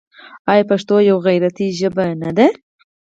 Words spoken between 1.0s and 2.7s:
یوه غیرتي ژبه نه ده؟